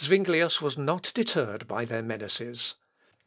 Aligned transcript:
Zuinglius 0.03 0.59
was 0.63 0.79
not 0.79 1.11
deterred 1.13 1.67
by 1.67 1.85
their 1.85 2.01
menaces. 2.01 2.73